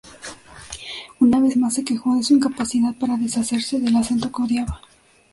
[1.19, 4.81] Una vez más se quejó de su incapacidad para deshacerse del acento que odiaba.